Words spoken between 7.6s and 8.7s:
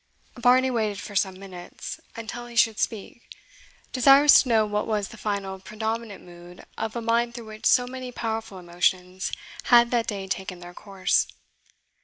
so many powerful